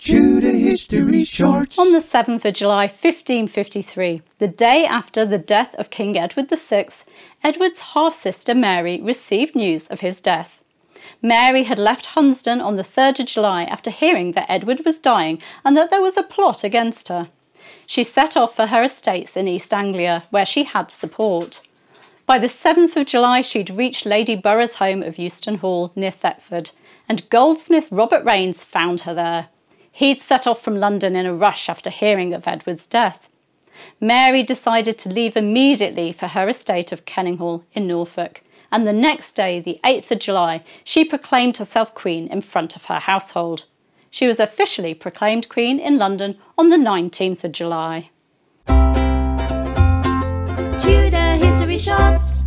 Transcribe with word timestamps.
Tudor 0.00 0.52
History 0.52 1.24
Shorts. 1.24 1.78
On 1.78 1.92
the 1.92 1.98
7th 1.98 2.46
of 2.46 2.54
July 2.54 2.84
1553, 2.84 4.22
the 4.38 4.48
day 4.48 4.86
after 4.86 5.26
the 5.26 5.36
death 5.36 5.74
of 5.74 5.90
King 5.90 6.16
Edward 6.16 6.48
VI, 6.48 6.88
Edward's 7.44 7.80
half 7.80 8.14
sister 8.14 8.54
Mary 8.54 8.98
received 9.02 9.54
news 9.54 9.88
of 9.88 10.00
his 10.00 10.22
death. 10.22 10.62
Mary 11.20 11.64
had 11.64 11.78
left 11.78 12.06
Hunsdon 12.06 12.62
on 12.62 12.76
the 12.76 12.82
3rd 12.82 13.20
of 13.20 13.26
July 13.26 13.64
after 13.64 13.90
hearing 13.90 14.32
that 14.32 14.50
Edward 14.50 14.86
was 14.86 15.00
dying 15.00 15.38
and 15.66 15.76
that 15.76 15.90
there 15.90 16.00
was 16.00 16.16
a 16.16 16.22
plot 16.22 16.64
against 16.64 17.08
her. 17.08 17.28
She 17.84 18.02
set 18.02 18.38
off 18.38 18.56
for 18.56 18.68
her 18.68 18.82
estates 18.82 19.36
in 19.36 19.46
East 19.48 19.74
Anglia, 19.74 20.24
where 20.30 20.46
she 20.46 20.64
had 20.64 20.90
support. 20.90 21.60
By 22.24 22.38
the 22.38 22.46
7th 22.46 22.96
of 22.96 23.04
July, 23.04 23.42
she'd 23.42 23.68
reached 23.68 24.06
Lady 24.06 24.34
Burgh's 24.34 24.76
home 24.76 25.02
of 25.02 25.18
Euston 25.18 25.56
Hall, 25.56 25.92
near 25.94 26.10
Thetford, 26.10 26.70
and 27.06 27.28
goldsmith 27.28 27.88
Robert 27.90 28.24
Raynes 28.24 28.64
found 28.64 29.02
her 29.02 29.12
there. 29.12 29.48
He'd 29.92 30.20
set 30.20 30.46
off 30.46 30.62
from 30.62 30.76
London 30.76 31.16
in 31.16 31.26
a 31.26 31.34
rush 31.34 31.68
after 31.68 31.90
hearing 31.90 32.32
of 32.32 32.46
Edward's 32.46 32.86
death. 32.86 33.28
Mary 34.00 34.42
decided 34.42 34.98
to 34.98 35.08
leave 35.08 35.36
immediately 35.36 36.12
for 36.12 36.28
her 36.28 36.48
estate 36.48 36.92
of 36.92 37.04
Kenninghall 37.04 37.64
in 37.72 37.86
Norfolk, 37.86 38.42
and 38.72 38.86
the 38.86 38.92
next 38.92 39.32
day, 39.34 39.58
the 39.60 39.80
8th 39.84 40.10
of 40.12 40.18
July, 40.20 40.62
she 40.84 41.04
proclaimed 41.04 41.56
herself 41.56 41.94
Queen 41.94 42.28
in 42.28 42.40
front 42.40 42.76
of 42.76 42.84
her 42.86 43.00
household. 43.00 43.64
She 44.10 44.26
was 44.26 44.40
officially 44.40 44.94
proclaimed 44.94 45.48
Queen 45.48 45.78
in 45.78 45.98
London 45.98 46.38
on 46.58 46.68
the 46.68 46.76
19th 46.76 47.44
of 47.44 47.52
July. 47.52 48.10
Tudor 50.78 51.34
History 51.36 51.78
Shorts. 51.78 52.39